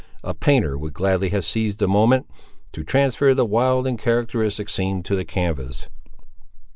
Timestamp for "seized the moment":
1.45-2.27